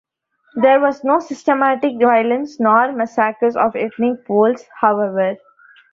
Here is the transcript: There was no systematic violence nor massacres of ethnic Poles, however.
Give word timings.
There 0.55 0.79
was 0.79 1.03
no 1.03 1.19
systematic 1.19 1.99
violence 1.99 2.59
nor 2.59 2.91
massacres 2.91 3.55
of 3.55 3.75
ethnic 3.75 4.25
Poles, 4.25 4.65
however. 4.79 5.37